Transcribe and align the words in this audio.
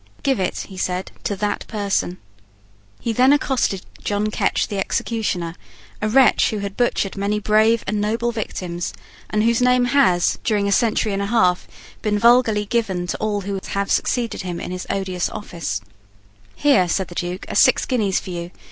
"Give 0.23 0.39
it," 0.39 0.61
he 0.67 0.77
said, 0.77 1.11
"to 1.25 1.35
that 1.35 1.67
person." 1.67 2.17
He 2.99 3.13
then 3.13 3.31
accosted 3.31 3.85
John 4.03 4.31
Ketch 4.31 4.67
the 4.67 4.79
executioner, 4.79 5.53
a 6.01 6.09
wretch 6.09 6.49
who 6.49 6.57
had 6.57 6.75
butchered 6.75 7.15
many 7.15 7.39
brave 7.39 7.83
and 7.85 8.01
noble 8.01 8.31
victims, 8.31 8.95
and 9.29 9.43
whose 9.43 9.61
name 9.61 9.85
has, 9.85 10.39
during 10.43 10.67
a 10.67 10.71
century 10.71 11.13
and 11.13 11.21
a 11.21 11.27
half, 11.27 11.67
been 12.01 12.17
vulgarly 12.17 12.65
given 12.65 13.05
to 13.05 13.17
all 13.17 13.41
who 13.41 13.59
have 13.63 13.91
succeeded 13.91 14.41
him 14.41 14.59
in 14.59 14.71
his 14.71 14.87
odious 14.89 15.29
office. 15.29 15.81
"Here," 16.55 16.87
said 16.89 17.09
the 17.09 17.13
Duke, 17.13 17.45
"are 17.47 17.53
six 17.53 17.85
guineas 17.85 18.19
for 18.19 18.31
you. 18.31 18.49